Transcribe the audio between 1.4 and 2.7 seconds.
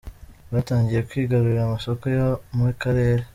amasoko yo mu